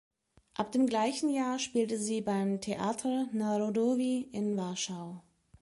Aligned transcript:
Ab 0.55 0.71
dem 0.71 0.87
gleichen 0.87 1.29
Jahr 1.29 1.59
spielte 1.59 1.99
sie 1.99 2.21
beim 2.21 2.59
Teatr 2.59 3.27
Narodowy 3.33 4.27
in 4.31 4.57
Warschau. 4.57 5.21